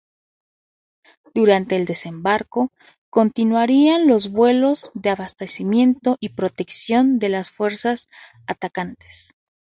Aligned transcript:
Durante 1.35 1.75
el 1.75 1.85
desembarco 1.85 2.71
continuarían 3.11 4.07
los 4.07 4.31
vuelos 4.31 4.89
de 4.95 5.11
abastecimiento 5.11 6.17
y 6.19 6.29
protección 6.29 7.19
de 7.19 7.29
las 7.29 7.51
fuerzas 7.51 8.07
atacantes. 8.47 9.35